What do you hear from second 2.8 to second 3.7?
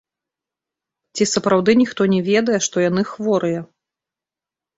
яны хворыя?